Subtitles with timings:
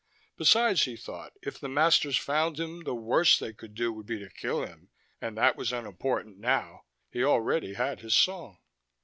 [0.35, 4.17] Besides, he thought, if the masters found him the worst they could do would be
[4.17, 4.89] to kill him,
[5.21, 8.57] and that was unimportant now: he already had his song.